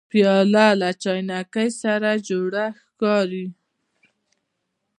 [0.09, 3.47] پیاله له چاینکي سره جوړه ښکاري.